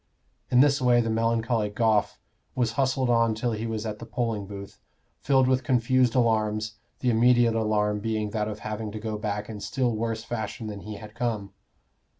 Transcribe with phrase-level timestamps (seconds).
[0.49, 2.17] In this way the melancholy Goffe
[2.55, 4.79] was hustled on till he was at the polling booth,
[5.19, 9.59] filled with confused alarms, the immediate alarm being that of having to go back in
[9.59, 11.53] still worse fashion than he had come.